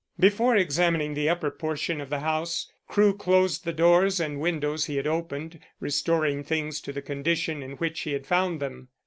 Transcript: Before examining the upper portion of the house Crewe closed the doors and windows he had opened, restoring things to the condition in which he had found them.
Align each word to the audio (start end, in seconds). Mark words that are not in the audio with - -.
Before 0.19 0.55
examining 0.55 1.13
the 1.13 1.29
upper 1.29 1.51
portion 1.51 2.01
of 2.01 2.09
the 2.09 2.21
house 2.21 2.73
Crewe 2.87 3.13
closed 3.15 3.65
the 3.65 3.71
doors 3.71 4.19
and 4.19 4.39
windows 4.39 4.85
he 4.85 4.95
had 4.95 5.05
opened, 5.05 5.59
restoring 5.79 6.43
things 6.43 6.81
to 6.81 6.91
the 6.91 7.03
condition 7.03 7.61
in 7.61 7.73
which 7.73 7.99
he 7.99 8.13
had 8.13 8.25
found 8.25 8.59
them. 8.59 8.87